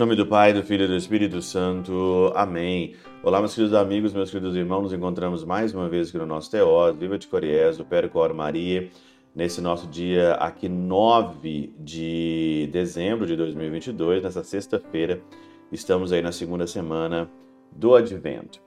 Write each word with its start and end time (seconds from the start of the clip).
Nome 0.00 0.16
do 0.16 0.24
Pai, 0.24 0.54
do 0.54 0.62
Filho 0.62 0.86
e 0.86 0.88
do 0.88 0.96
Espírito 0.96 1.42
Santo. 1.42 2.32
Amém. 2.34 2.94
Olá, 3.22 3.38
meus 3.38 3.54
queridos 3.54 3.76
amigos, 3.76 4.14
meus 4.14 4.30
queridos 4.30 4.56
irmãos. 4.56 4.84
Nos 4.84 4.92
encontramos 4.94 5.44
mais 5.44 5.74
uma 5.74 5.90
vez 5.90 6.08
aqui 6.08 6.16
no 6.16 6.24
nosso 6.24 6.50
Teós, 6.50 6.96
Viva 6.96 7.18
de 7.18 7.26
Coriés, 7.26 7.76
do 7.76 7.84
Percor 7.84 8.32
Maria, 8.32 8.88
nesse 9.36 9.60
nosso 9.60 9.86
dia 9.86 10.32
aqui 10.36 10.70
9 10.70 11.74
de 11.78 12.66
dezembro 12.72 13.26
de 13.26 13.36
2022, 13.36 14.22
nessa 14.22 14.42
sexta-feira. 14.42 15.20
Estamos 15.70 16.14
aí 16.14 16.22
na 16.22 16.32
segunda 16.32 16.66
semana 16.66 17.28
do 17.70 17.94
Advento. 17.94 18.58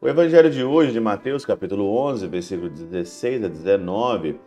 O 0.00 0.08
evangelho 0.08 0.50
de 0.50 0.64
hoje, 0.64 0.90
de 0.90 1.00
Mateus, 1.00 1.44
capítulo 1.44 1.94
11, 1.98 2.26
versículo 2.28 2.70
16 2.70 3.44
a 3.44 3.48
19, 3.48 4.40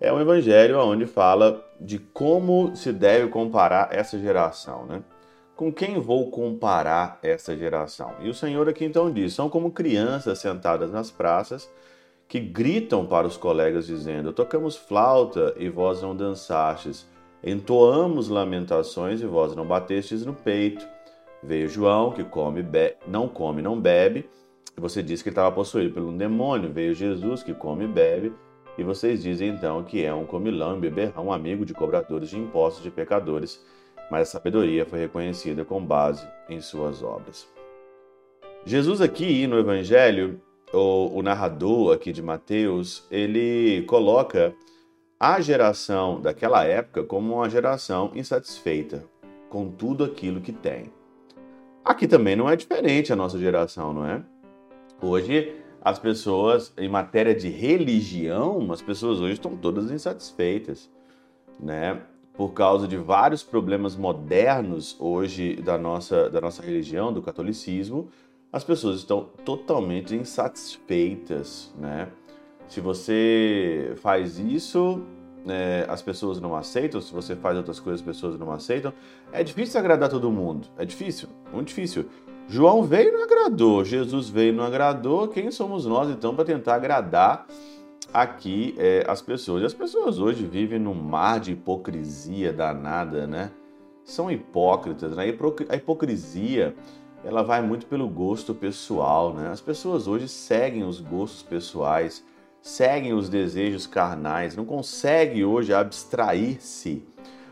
é 0.00 0.12
um 0.12 0.20
evangelho 0.20 0.76
onde 0.80 1.06
fala 1.06 1.64
de 1.80 2.00
como 2.00 2.74
se 2.74 2.92
deve 2.92 3.28
comparar 3.28 3.90
essa 3.92 4.18
geração, 4.18 4.86
né? 4.86 5.00
Com 5.56 5.72
quem 5.72 6.00
vou 6.00 6.32
comparar 6.32 7.20
essa 7.22 7.56
geração? 7.56 8.12
E 8.20 8.28
o 8.28 8.34
Senhor 8.34 8.68
aqui 8.68 8.84
então 8.84 9.12
diz: 9.12 9.34
são 9.34 9.48
como 9.48 9.70
crianças 9.70 10.40
sentadas 10.40 10.90
nas 10.90 11.12
praças 11.12 11.70
que 12.26 12.40
gritam 12.40 13.06
para 13.06 13.24
os 13.24 13.36
colegas 13.36 13.86
dizendo: 13.86 14.32
Tocamos 14.32 14.76
flauta 14.76 15.54
e 15.56 15.68
vós 15.68 16.02
não 16.02 16.16
dançastes, 16.16 17.06
entoamos 17.42 18.28
lamentações 18.28 19.20
e 19.20 19.26
vós 19.26 19.54
não 19.54 19.64
batestes 19.64 20.26
no 20.26 20.34
peito. 20.34 20.84
Veio 21.40 21.68
João, 21.68 22.10
que 22.10 22.24
come, 22.24 22.64
não 23.06 23.28
come, 23.28 23.62
não 23.62 23.80
bebe, 23.80 24.28
e 24.76 24.80
você 24.80 25.04
disse 25.04 25.22
que 25.22 25.28
estava 25.28 25.54
possuído 25.54 25.94
por 25.94 26.02
um 26.02 26.16
demônio. 26.16 26.72
Veio 26.72 26.94
Jesus, 26.94 27.44
que 27.44 27.54
come 27.54 27.84
e 27.84 27.88
bebe, 27.88 28.32
e 28.76 28.82
vocês 28.82 29.22
dizem 29.22 29.50
então 29.50 29.84
que 29.84 30.04
é 30.04 30.12
um 30.12 30.24
comilão 30.24 30.76
e 30.76 30.80
beberrão, 30.80 31.32
amigo 31.32 31.64
de 31.64 31.74
cobradores 31.74 32.30
de 32.30 32.38
impostos 32.38 32.82
de 32.82 32.90
pecadores 32.90 33.62
mas 34.14 34.28
a 34.28 34.30
sabedoria 34.30 34.86
foi 34.86 35.00
reconhecida 35.00 35.64
com 35.64 35.84
base 35.84 36.24
em 36.48 36.60
suas 36.60 37.02
obras. 37.02 37.48
Jesus 38.64 39.00
aqui 39.00 39.44
no 39.48 39.58
Evangelho, 39.58 40.40
o, 40.72 41.18
o 41.18 41.20
narrador 41.20 41.92
aqui 41.92 42.12
de 42.12 42.22
Mateus, 42.22 43.04
ele 43.10 43.82
coloca 43.88 44.54
a 45.18 45.40
geração 45.40 46.20
daquela 46.20 46.62
época 46.62 47.02
como 47.02 47.34
uma 47.34 47.50
geração 47.50 48.12
insatisfeita 48.14 49.04
com 49.50 49.68
tudo 49.68 50.04
aquilo 50.04 50.40
que 50.40 50.52
tem. 50.52 50.92
Aqui 51.84 52.06
também 52.06 52.36
não 52.36 52.48
é 52.48 52.54
diferente 52.54 53.12
a 53.12 53.16
nossa 53.16 53.36
geração, 53.36 53.92
não 53.92 54.06
é? 54.06 54.22
Hoje 55.02 55.56
as 55.82 55.98
pessoas, 55.98 56.72
em 56.78 56.88
matéria 56.88 57.34
de 57.34 57.48
religião, 57.48 58.70
as 58.70 58.80
pessoas 58.80 59.18
hoje 59.18 59.32
estão 59.32 59.56
todas 59.56 59.90
insatisfeitas, 59.90 60.88
né? 61.58 62.00
Por 62.36 62.52
causa 62.52 62.86
de 62.86 62.96
vários 62.96 63.42
problemas 63.42 63.96
modernos 63.96 64.96
hoje 64.98 65.56
da 65.56 65.78
nossa, 65.78 66.28
da 66.28 66.40
nossa 66.40 66.62
religião, 66.62 67.12
do 67.12 67.22
catolicismo, 67.22 68.08
as 68.52 68.64
pessoas 68.64 68.98
estão 68.98 69.28
totalmente 69.44 70.14
insatisfeitas, 70.14 71.72
né? 71.78 72.08
Se 72.68 72.80
você 72.80 73.92
faz 73.96 74.38
isso, 74.38 75.02
é, 75.46 75.84
as 75.88 76.02
pessoas 76.02 76.40
não 76.40 76.54
aceitam. 76.56 77.00
Se 77.00 77.12
você 77.12 77.36
faz 77.36 77.56
outras 77.56 77.78
coisas, 77.78 78.00
as 78.00 78.06
pessoas 78.06 78.38
não 78.38 78.50
aceitam. 78.50 78.92
É 79.32 79.44
difícil 79.44 79.78
agradar 79.78 80.08
todo 80.08 80.30
mundo. 80.30 80.68
É 80.76 80.84
difícil, 80.84 81.28
muito 81.52 81.68
difícil. 81.68 82.06
João 82.48 82.82
veio 82.82 83.08
e 83.08 83.12
não 83.12 83.24
agradou, 83.24 83.84
Jesus 83.84 84.28
veio 84.28 84.52
e 84.52 84.56
não 84.56 84.64
agradou. 84.64 85.28
Quem 85.28 85.50
somos 85.50 85.86
nós 85.86 86.10
então 86.10 86.34
para 86.34 86.44
tentar 86.44 86.74
agradar 86.74 87.46
aqui 88.14 88.76
é, 88.78 89.04
as 89.08 89.20
pessoas. 89.20 89.62
E 89.62 89.66
as 89.66 89.74
pessoas 89.74 90.20
hoje 90.20 90.46
vivem 90.46 90.78
num 90.78 90.94
mar 90.94 91.40
de 91.40 91.52
hipocrisia 91.52 92.52
danada, 92.52 93.26
né? 93.26 93.50
São 94.04 94.30
hipócritas, 94.30 95.16
né? 95.16 95.24
A 95.68 95.76
hipocrisia 95.76 96.76
ela 97.24 97.42
vai 97.42 97.60
muito 97.60 97.86
pelo 97.86 98.08
gosto 98.08 98.54
pessoal, 98.54 99.34
né? 99.34 99.48
As 99.48 99.60
pessoas 99.60 100.06
hoje 100.06 100.28
seguem 100.28 100.84
os 100.84 101.00
gostos 101.00 101.42
pessoais, 101.42 102.24
seguem 102.62 103.12
os 103.14 103.28
desejos 103.28 103.86
carnais, 103.86 104.54
não 104.54 104.64
conseguem 104.64 105.44
hoje 105.44 105.74
abstrair-se 105.74 107.02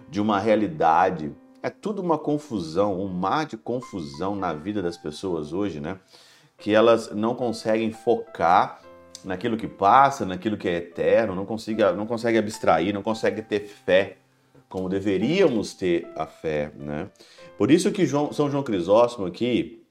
de 0.09 0.21
uma 0.21 0.39
realidade. 0.39 1.35
É 1.61 1.71
tudo 1.71 2.03
uma 2.03 2.19
confusão, 2.19 3.01
um 3.01 3.09
mar 3.09 3.47
de 3.47 3.57
confusão 3.57 4.37
na 4.37 4.53
vida 4.53 4.81
das 4.81 4.97
pessoas 4.97 5.53
hoje, 5.53 5.81
né? 5.81 5.99
Que 6.59 6.73
elas 6.73 7.11
não 7.11 7.35
conseguem 7.35 7.91
focar 7.91 8.82
naquilo 9.25 9.57
que 9.57 9.69
passa, 9.69 10.25
naquilo 10.25 10.57
que 10.57 10.69
é 10.69 10.77
eterno, 10.77 11.35
não 11.35 11.47
consegue, 11.47 11.83
não 11.93 12.07
consegue 12.07 12.39
abstrair, 12.39 12.93
não 12.93 13.03
consegue 13.03 13.43
ter 13.43 13.61
fé 13.61 14.19
como 14.69 14.89
deveríamos 14.89 15.75
ter 15.75 16.09
a 16.17 16.27
fé, 16.27 16.73
né? 16.75 17.11
Por 17.59 17.71
isso 17.71 17.93
que 17.93 18.07
João, 18.07 18.33
São 18.33 18.51
João 18.51 18.63
Crisóstomo 18.63 19.27
aqui 19.27 19.85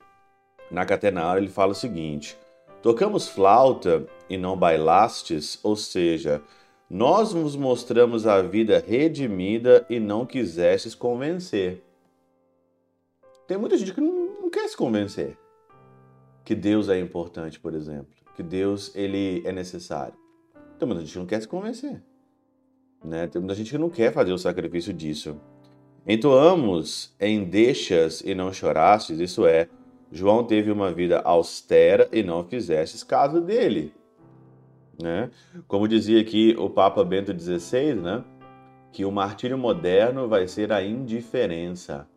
na 0.72 0.86
Catenária 0.86 1.40
ele 1.40 1.50
fala 1.50 1.72
o 1.72 1.76
seguinte: 1.76 2.36
tocamos 2.82 3.30
flauta 3.30 4.08
e 4.28 4.38
não 4.38 4.58
bailastes, 4.58 5.60
ou 5.62 5.76
seja, 5.76 6.42
nós 6.90 7.32
vos 7.32 7.56
mostramos 7.56 8.26
a 8.26 8.42
vida 8.42 8.84
redimida 8.86 9.86
e 9.88 10.00
não 10.00 10.26
quisestes 10.26 10.96
convencer. 10.96 11.84
Tem 13.48 13.58
muita 13.58 13.78
gente 13.78 13.94
que 13.94 14.02
não, 14.02 14.42
não 14.42 14.50
quer 14.50 14.68
se 14.68 14.76
convencer 14.76 15.38
que 16.44 16.56
Deus 16.56 16.90
é 16.90 17.00
importante, 17.00 17.60
por 17.60 17.76
exemplo 17.76 18.21
que 18.36 18.44
Deus 18.44 18.96
ele 18.96 19.42
é 19.46 19.52
necessário. 19.52 20.14
Então, 20.76 20.88
muita 20.88 21.04
gente 21.04 21.18
não 21.18 21.26
quer 21.26 21.42
se 21.42 21.48
convencer. 21.48 22.02
Né? 23.04 23.28
Tem 23.28 23.42
muita 23.42 23.56
gente 23.56 23.72
que 23.72 23.78
não 23.78 23.90
quer 23.90 24.12
fazer 24.14 24.32
o 24.32 24.38
sacrifício 24.38 24.94
disso. 24.94 25.38
Entoamos 26.08 27.16
em 27.20 27.44
deixas 27.44 28.22
e 28.22 28.34
não 28.34 28.52
chorastes, 28.52 29.20
isso 29.20 29.46
é, 29.46 29.68
João 30.12 30.44
teve 30.44 30.72
uma 30.72 30.92
vida 30.92 31.20
austera 31.20 32.10
e 32.12 32.24
não 32.24 32.44
fizestes 32.44 33.04
caso 33.04 33.40
dele. 33.40 33.94
Né? 35.02 35.30
Como 35.68 35.88
dizia 35.88 36.20
aqui 36.20 36.56
o 36.58 36.70
Papa 36.70 37.04
Bento 37.04 37.38
XVI, 37.38 37.96
né? 37.96 38.24
que 38.92 39.06
o 39.06 39.12
martírio 39.12 39.58
moderno 39.58 40.28
vai 40.28 40.48
ser 40.48 40.72
a 40.72 40.84
indiferença. 40.84 42.08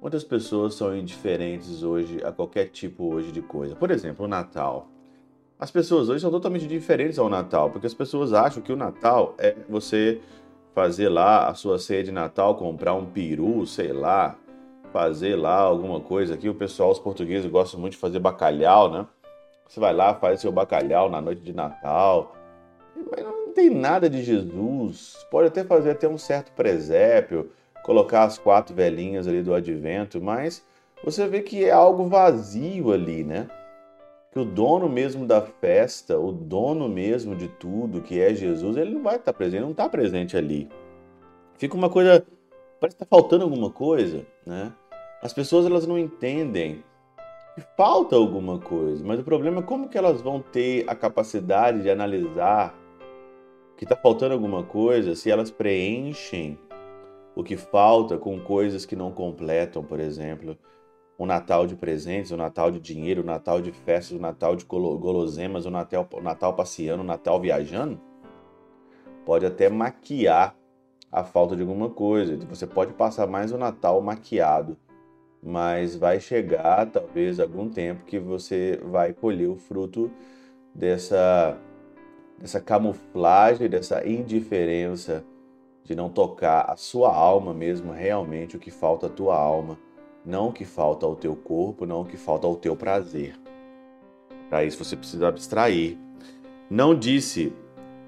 Quantas 0.00 0.24
pessoas 0.24 0.74
são 0.74 0.96
indiferentes 0.96 1.82
hoje 1.82 2.22
a 2.24 2.32
qualquer 2.32 2.68
tipo 2.68 3.12
hoje 3.12 3.32
de 3.32 3.42
coisa? 3.42 3.74
Por 3.74 3.90
exemplo, 3.90 4.24
o 4.24 4.28
Natal. 4.28 4.88
As 5.60 5.70
pessoas 5.70 6.08
hoje 6.08 6.22
são 6.22 6.30
totalmente 6.30 6.66
diferentes 6.66 7.18
ao 7.18 7.28
Natal, 7.28 7.68
porque 7.68 7.86
as 7.86 7.92
pessoas 7.92 8.32
acham 8.32 8.62
que 8.62 8.72
o 8.72 8.76
Natal 8.76 9.34
é 9.36 9.54
você 9.68 10.18
fazer 10.74 11.10
lá 11.10 11.48
a 11.48 11.54
sua 11.54 11.78
ceia 11.78 12.02
de 12.02 12.10
Natal, 12.10 12.54
comprar 12.54 12.94
um 12.94 13.04
peru, 13.04 13.66
sei 13.66 13.92
lá, 13.92 14.38
fazer 14.90 15.36
lá 15.36 15.56
alguma 15.56 16.00
coisa 16.00 16.32
aqui. 16.32 16.48
O 16.48 16.54
pessoal, 16.54 16.90
os 16.90 16.98
portugueses 16.98 17.50
gostam 17.50 17.78
muito 17.78 17.92
de 17.92 17.98
fazer 17.98 18.18
bacalhau, 18.18 18.90
né? 18.90 19.06
Você 19.68 19.78
vai 19.78 19.92
lá, 19.92 20.14
faz 20.14 20.40
seu 20.40 20.50
bacalhau 20.50 21.10
na 21.10 21.20
noite 21.20 21.42
de 21.42 21.52
Natal. 21.52 22.34
Mas 23.10 23.22
não 23.22 23.52
tem 23.52 23.68
nada 23.68 24.08
de 24.08 24.22
Jesus. 24.22 25.26
Pode 25.30 25.48
até 25.48 25.62
fazer 25.62 25.90
até 25.90 26.08
um 26.08 26.16
certo 26.16 26.52
presépio, 26.52 27.50
colocar 27.82 28.24
as 28.24 28.38
quatro 28.38 28.74
velhinhas 28.74 29.28
ali 29.28 29.42
do 29.42 29.52
advento, 29.52 30.22
mas 30.22 30.64
você 31.04 31.28
vê 31.28 31.42
que 31.42 31.66
é 31.66 31.70
algo 31.70 32.08
vazio 32.08 32.92
ali, 32.92 33.22
né? 33.24 33.46
Que 34.30 34.38
o 34.38 34.44
dono 34.44 34.88
mesmo 34.88 35.26
da 35.26 35.42
festa, 35.42 36.18
o 36.18 36.30
dono 36.30 36.88
mesmo 36.88 37.34
de 37.34 37.48
tudo, 37.48 38.00
que 38.00 38.20
é 38.20 38.32
Jesus, 38.32 38.76
ele 38.76 38.94
não 38.94 39.02
vai 39.02 39.16
estar 39.16 39.32
presente, 39.32 39.60
não 39.60 39.72
está 39.72 39.88
presente 39.88 40.36
ali. 40.36 40.68
Fica 41.58 41.74
uma 41.74 41.90
coisa, 41.90 42.24
parece 42.78 42.96
que 42.96 43.02
está 43.02 43.06
faltando 43.06 43.42
alguma 43.42 43.70
coisa, 43.70 44.24
né? 44.46 44.72
As 45.20 45.32
pessoas 45.32 45.66
elas 45.66 45.86
não 45.86 45.98
entendem 45.98 46.84
que 47.54 47.60
falta 47.76 48.14
alguma 48.14 48.58
coisa, 48.58 49.04
mas 49.04 49.18
o 49.18 49.24
problema 49.24 49.58
é 49.60 49.62
como 49.62 49.88
que 49.88 49.98
elas 49.98 50.22
vão 50.22 50.40
ter 50.40 50.84
a 50.88 50.94
capacidade 50.94 51.82
de 51.82 51.90
analisar 51.90 52.74
que 53.76 53.84
está 53.84 53.96
faltando 53.96 54.34
alguma 54.34 54.62
coisa 54.62 55.14
se 55.16 55.30
elas 55.30 55.50
preenchem 55.50 56.56
o 57.34 57.42
que 57.42 57.56
falta 57.56 58.16
com 58.16 58.38
coisas 58.40 58.86
que 58.86 58.94
não 58.94 59.10
completam, 59.10 59.82
por 59.82 59.98
exemplo 59.98 60.56
um 61.20 61.26
Natal 61.26 61.66
de 61.66 61.76
presentes, 61.76 62.32
um 62.32 62.36
Natal 62.38 62.70
de 62.70 62.80
dinheiro, 62.80 63.20
um 63.20 63.26
Natal 63.26 63.60
de 63.60 63.70
festas, 63.70 64.16
um 64.16 64.20
Natal 64.20 64.56
de 64.56 64.64
golosemas, 64.64 65.66
um 65.66 65.70
Natal, 65.70 66.08
um 66.14 66.22
Natal 66.22 66.54
passeando, 66.54 67.02
um 67.02 67.06
Natal 67.06 67.38
viajando, 67.38 68.00
pode 69.26 69.44
até 69.44 69.68
maquiar 69.68 70.56
a 71.12 71.22
falta 71.22 71.54
de 71.54 71.60
alguma 71.60 71.90
coisa. 71.90 72.38
Você 72.48 72.66
pode 72.66 72.94
passar 72.94 73.26
mais 73.26 73.52
o 73.52 73.58
Natal 73.58 74.00
maquiado, 74.00 74.78
mas 75.42 75.94
vai 75.94 76.18
chegar 76.18 76.90
talvez 76.90 77.38
algum 77.38 77.68
tempo 77.68 78.06
que 78.06 78.18
você 78.18 78.80
vai 78.82 79.12
colher 79.12 79.50
o 79.50 79.56
fruto 79.56 80.10
dessa 80.74 81.58
dessa 82.38 82.58
camuflagem, 82.58 83.68
dessa 83.68 84.08
indiferença 84.08 85.22
de 85.84 85.94
não 85.94 86.08
tocar 86.08 86.62
a 86.70 86.76
sua 86.76 87.14
alma 87.14 87.52
mesmo, 87.52 87.92
realmente 87.92 88.56
o 88.56 88.58
que 88.58 88.70
falta 88.70 89.08
a 89.08 89.10
tua 89.10 89.36
alma 89.36 89.76
não 90.24 90.48
o 90.48 90.52
que 90.52 90.64
falta 90.64 91.06
ao 91.06 91.16
teu 91.16 91.34
corpo, 91.34 91.86
não 91.86 92.02
o 92.02 92.04
que 92.04 92.16
falta 92.16 92.46
ao 92.46 92.56
teu 92.56 92.76
prazer. 92.76 93.34
Para 94.48 94.64
isso 94.64 94.82
você 94.82 94.96
precisa 94.96 95.28
abstrair. 95.28 95.96
Não 96.68 96.94
disse, 96.94 97.52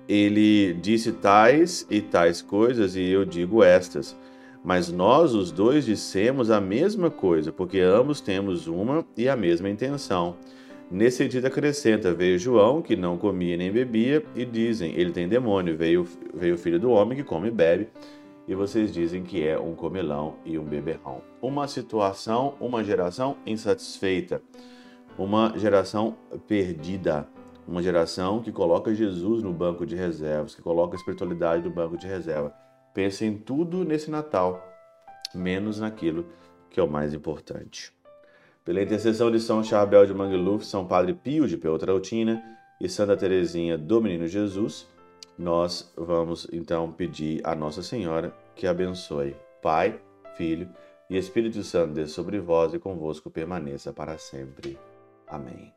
ele 0.09 0.75
disse 0.75 1.12
tais 1.12 1.87
e 1.91 2.00
tais 2.00 2.43
coisas 2.43 2.97
e 2.97 3.03
eu 3.09 3.25
digo 3.25 3.62
estas. 3.62 4.17
Mas 4.64 4.91
nós, 4.93 5.35
os 5.35 5.50
dois, 5.50 5.85
dissemos 5.85 6.50
a 6.50 6.61
mesma 6.61 7.11
coisa, 7.11 7.50
porque 7.53 7.81
ambos 7.81 8.20
temos 8.20 8.69
uma 8.69 9.05
e 9.17 9.29
a 9.29 9.35
mesma 9.35 9.69
intenção. 9.69 10.37
Nesse 10.88 11.17
sentido, 11.17 11.47
acrescenta: 11.47 12.15
Veio 12.15 12.38
João, 12.38 12.81
que 12.81 12.94
não 12.94 13.17
comia 13.17 13.56
nem 13.56 13.73
bebia, 13.73 14.23
e 14.37 14.44
dizem: 14.44 14.94
Ele 14.94 15.11
tem 15.11 15.26
demônio. 15.26 15.76
Veio, 15.76 16.06
veio 16.32 16.55
o 16.55 16.58
filho 16.58 16.79
do 16.79 16.91
homem, 16.91 17.17
que 17.17 17.25
come 17.25 17.49
e 17.49 17.50
bebe, 17.50 17.88
e 18.47 18.55
vocês 18.55 18.93
dizem 18.93 19.23
que 19.23 19.47
é 19.47 19.59
um 19.59 19.75
comelão 19.75 20.37
e 20.44 20.59
um 20.59 20.65
beberrão. 20.65 21.23
Uma 21.41 21.69
situação, 21.69 22.55
uma 22.61 22.83
geração 22.83 23.37
insatisfeita, 23.47 24.43
uma 25.17 25.53
geração 25.56 26.17
perdida, 26.49 27.29
uma 27.67 27.83
geração 27.83 28.43
que 28.43 28.50
coloca 28.50 28.94
Jesus 28.94 29.43
no 29.43 29.53
banco 29.53 29.87
de 29.87 29.94
reservas, 29.94 30.55
que 30.55 30.62
coloca 30.62 30.97
a 30.97 30.99
espiritualidade 30.99 31.62
no 31.62 31.71
banco 31.71 31.97
de 31.97 32.06
reserva. 32.06 32.53
Pensa 32.93 33.25
em 33.25 33.37
tudo 33.37 33.85
nesse 33.85 34.11
Natal, 34.11 34.62
menos 35.35 35.79
naquilo 35.79 36.27
que 36.69 36.81
é 36.81 36.83
o 36.83 36.91
mais 36.91 37.15
importante. 37.15 37.93
Pela 38.65 38.83
intercessão 38.83 39.31
de 39.31 39.41
São 39.41 39.62
Charbel 39.62 40.06
de 40.06 40.15
Mangluf, 40.15 40.65
São 40.65 40.87
Padre 40.87 41.15
Pio 41.15 41.47
de 41.47 41.56
Peltrautina 41.56 42.43
e 42.81 42.89
Santa 42.89 43.17
Teresinha 43.17 43.77
do 43.77 44.00
Menino 44.00 44.27
Jesus, 44.27 44.87
nós 45.38 45.93
vamos 45.96 46.46
então 46.52 46.90
pedir 46.93 47.40
a 47.44 47.55
Nossa 47.55 47.82
Senhora 47.82 48.34
que 48.55 48.67
abençoe 48.67 49.37
Pai, 49.62 50.00
Filho 50.37 50.69
e 51.08 51.17
Espírito 51.17 51.62
Santo 51.62 51.94
desça 51.94 52.14
sobre 52.14 52.38
vós 52.38 52.75
e 52.75 52.79
convosco 52.79 53.31
permaneça 53.31 53.93
para 53.93 54.19
sempre. 54.19 54.79
Amém. 55.26 55.73